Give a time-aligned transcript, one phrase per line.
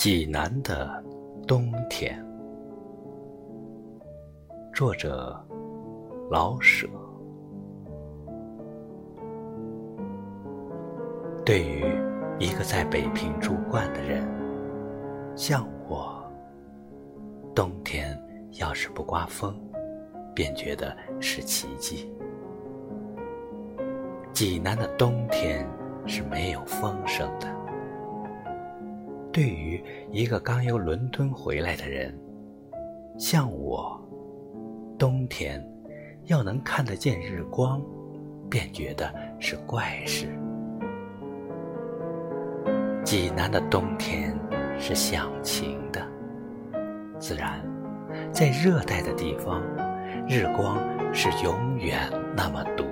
[0.00, 1.04] 济南的
[1.46, 2.24] 冬天，
[4.72, 5.38] 作者
[6.30, 6.88] 老舍。
[11.44, 11.84] 对于
[12.38, 14.26] 一个在北平住惯的人，
[15.36, 16.24] 像我，
[17.54, 18.18] 冬天
[18.52, 19.54] 要是不刮风，
[20.34, 22.10] 便觉得是奇迹。
[24.32, 25.68] 济南的冬天
[26.06, 27.46] 是没有风声的。
[29.32, 32.12] 对于一个刚由伦敦回来的人，
[33.16, 34.00] 像我，
[34.98, 35.64] 冬天
[36.24, 37.80] 要能看得见日光，
[38.50, 40.26] 便觉得是怪事。
[43.04, 44.36] 济南的冬天
[44.78, 46.04] 是响晴的，
[47.18, 47.60] 自然，
[48.32, 49.62] 在热带的地方，
[50.28, 50.76] 日光
[51.14, 52.84] 是永远那么毒，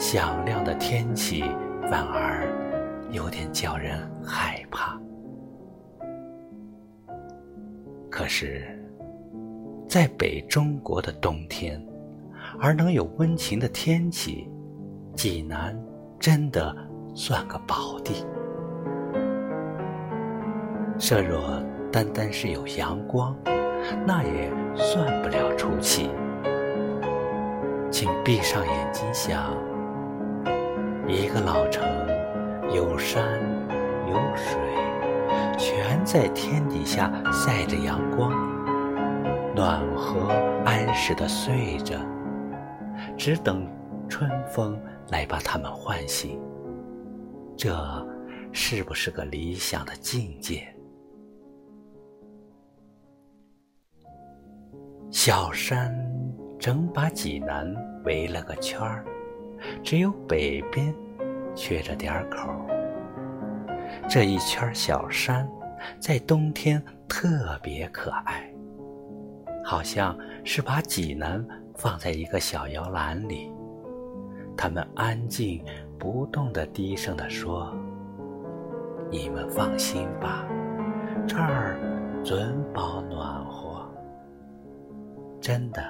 [0.00, 1.44] 响亮的天气
[1.88, 2.69] 反而。
[3.10, 4.98] 有点叫人害怕。
[8.10, 8.78] 可是，
[9.88, 11.80] 在北中国的冬天，
[12.60, 14.48] 而能有温情的天气，
[15.14, 15.76] 济南
[16.18, 16.76] 真的
[17.14, 18.26] 算个宝地。
[20.98, 23.34] 设若单单是有阳光，
[24.06, 26.10] 那也算不了出奇。
[27.90, 29.52] 请闭上眼睛想，
[31.08, 31.89] 一个老城。
[32.72, 33.40] 有山
[34.08, 34.56] 有水，
[35.58, 38.32] 全在天底下晒着阳光，
[39.56, 40.28] 暖和
[40.64, 41.96] 安适的睡着，
[43.16, 43.66] 只等
[44.08, 46.40] 春风来把它们唤醒。
[47.56, 47.76] 这
[48.52, 50.66] 是不是个理想的境界？
[55.10, 55.92] 小山
[56.56, 59.04] 整把济南围了个圈儿，
[59.82, 60.94] 只有北边。
[61.54, 62.48] 缺着点口，
[64.08, 65.48] 这一圈小山，
[65.98, 68.50] 在冬天特别可爱，
[69.64, 71.44] 好像是把济南
[71.74, 73.52] 放在一个小摇篮里。
[74.56, 75.64] 他们安静
[75.98, 77.74] 不动地低声地说
[79.10, 80.46] ：“你们放心吧，
[81.26, 81.78] 这儿
[82.24, 83.90] 准保暖和。”
[85.40, 85.82] 真的，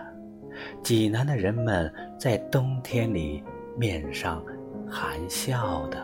[0.83, 3.43] 济南的人们在冬天里
[3.77, 4.43] 面上。
[4.91, 5.99] 含笑的，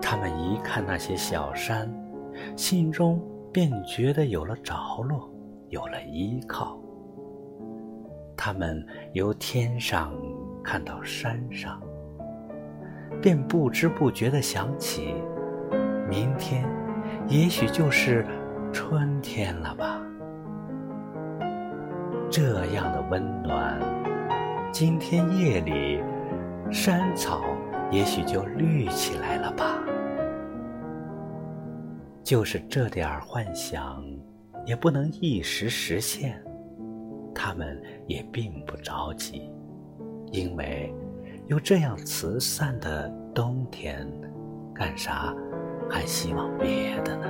[0.00, 1.90] 他们一看那些小山，
[2.54, 3.18] 心中
[3.50, 4.74] 便觉得有了着
[5.08, 5.30] 落，
[5.70, 6.78] 有了依靠。
[8.36, 10.12] 他们由天上
[10.62, 11.80] 看到山上，
[13.22, 15.14] 便不知不觉地想起，
[16.10, 16.68] 明天
[17.26, 18.26] 也许就是
[18.70, 19.98] 春天了吧。
[22.30, 23.80] 这样的温暖。
[24.72, 26.02] 今天夜里，
[26.72, 27.44] 山草
[27.90, 29.78] 也许就绿起来了吧。
[32.24, 34.02] 就是这点儿幻想，
[34.64, 36.42] 也不能一时实现。
[37.34, 39.52] 他们也并不着急，
[40.30, 40.90] 因为
[41.48, 44.10] 有这样慈善的冬天，
[44.74, 45.34] 干啥
[45.90, 47.26] 还希望别的呢？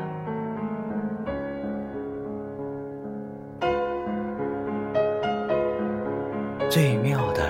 [6.72, 7.42] 最妙的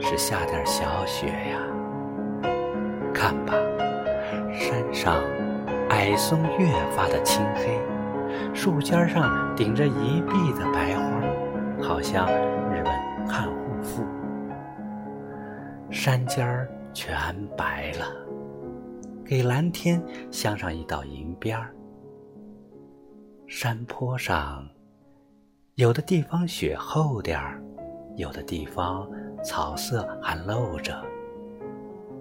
[0.00, 1.58] 是下点小雪呀，
[3.12, 3.52] 看吧，
[4.52, 5.20] 山上
[5.90, 7.80] 矮松越发的青黑，
[8.54, 11.20] 树尖上顶着一地的白花，
[11.82, 12.28] 好像
[12.70, 14.04] 日本看护妇。
[15.90, 18.06] 山尖儿全白了，
[19.24, 20.00] 给蓝天
[20.30, 21.74] 镶上一道银边儿。
[23.48, 24.64] 山坡上，
[25.74, 27.60] 有的地方雪厚点儿。
[28.16, 29.08] 有的地方
[29.42, 30.94] 草色还露着，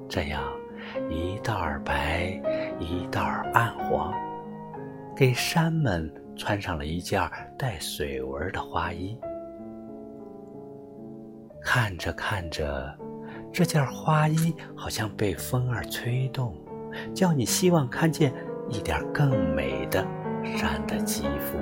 [0.10, 0.42] 这样
[1.08, 2.42] 一道儿白，
[2.80, 4.12] 一道儿暗黄，
[5.16, 7.22] 给山们穿上了一件
[7.58, 9.16] 带水纹的花衣。
[11.62, 12.92] 看着看着，
[13.52, 16.56] 这件花衣好像被风儿吹动，
[17.14, 18.34] 叫你希望看见
[18.68, 20.04] 一点更美的
[20.58, 21.58] 山的肌肤。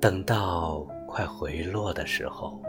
[0.00, 0.86] 等到。
[1.14, 2.60] 快回落的时候，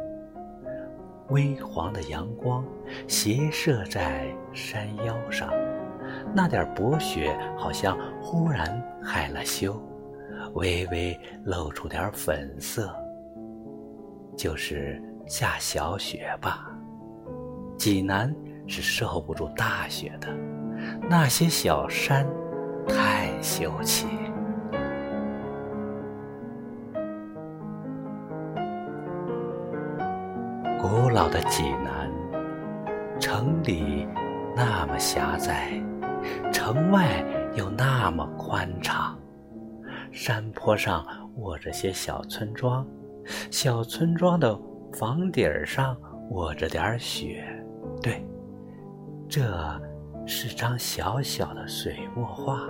[1.30, 2.63] 微黄的阳光
[3.07, 5.51] 斜射在山腰上，
[6.31, 9.81] 那点薄雪好像忽然害了羞，
[10.53, 12.95] 微微露出点粉色。
[14.38, 16.69] 就是下小雪吧。
[17.80, 18.31] 济南
[18.68, 20.27] 是受不住大雪的，
[21.09, 22.27] 那些小山
[22.88, 24.06] 太秀气。
[31.06, 32.12] 古老的济南，
[33.19, 34.07] 城里
[34.56, 35.80] 那么狭窄，
[36.52, 37.24] 城外
[37.54, 39.16] 又那么宽敞。
[40.12, 41.06] 山坡上
[41.36, 42.84] 卧着些小村庄，
[43.52, 44.60] 小村庄的
[44.94, 45.96] 房顶上
[46.31, 47.46] 卧着点雪。
[48.02, 48.25] 对，
[49.30, 49.44] 这
[50.25, 52.62] 是张小小的水墨画，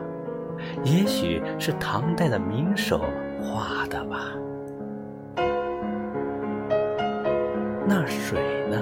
[0.84, 3.00] 也许是唐代的名手
[3.42, 4.34] 画的吧。
[7.88, 8.82] 那水呢？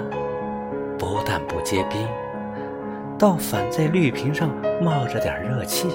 [0.98, 2.08] 不但不结冰，
[3.20, 4.50] 倒反在绿瓶上
[4.82, 5.90] 冒着点热气。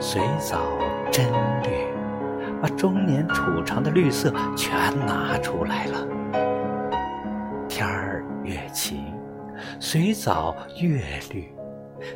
[0.00, 0.60] 水藻
[1.10, 1.26] 真
[1.64, 1.88] 绿，
[2.62, 4.70] 把中年储藏的绿色全
[5.06, 6.06] 拿出来了。
[7.68, 9.12] 天儿越晴，
[9.80, 11.00] 水藻越
[11.32, 11.52] 绿，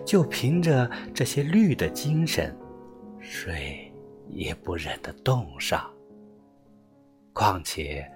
[0.04, 2.56] 就凭着这些绿的精神，
[3.18, 3.92] 水
[4.28, 5.90] 也不忍得冻上。
[7.32, 8.08] 况且。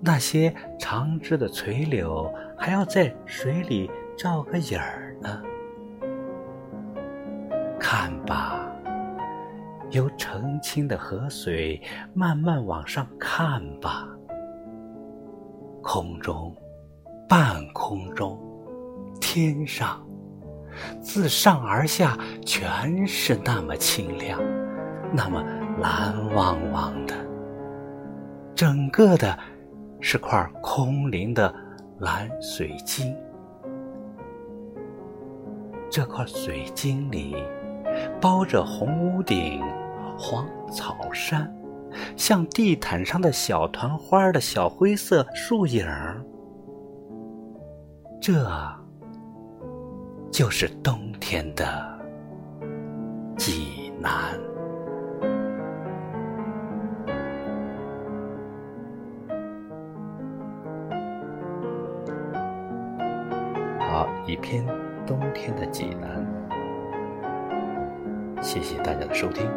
[0.00, 5.42] 那些长枝的垂柳还要在水里照个影儿呢。
[7.78, 8.70] 看吧，
[9.90, 11.80] 由澄清的河水
[12.14, 14.06] 慢慢往上看吧。
[15.82, 16.54] 空中、
[17.28, 18.38] 半空中、
[19.20, 20.04] 天上，
[21.00, 24.40] 自上而下全是那么清亮，
[25.12, 25.42] 那么
[25.78, 27.14] 蓝汪汪的，
[28.54, 29.38] 整个的。
[30.08, 31.52] 是块空灵的
[31.98, 33.12] 蓝水晶，
[35.90, 37.34] 这块水晶里
[38.20, 39.60] 包着红屋顶、
[40.16, 41.52] 黄草山，
[42.16, 45.84] 像地毯上的小团花的小灰色树影
[48.20, 48.48] 这
[50.30, 51.66] 就是冬天的
[53.36, 54.38] 济南。
[64.36, 64.62] 一篇
[65.06, 66.22] 冬天的济南，
[68.42, 69.50] 谢谢大家的收听。